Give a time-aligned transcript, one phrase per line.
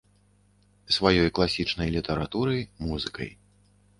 [0.95, 3.29] Сваёй класічнай літаратурай, музыкай.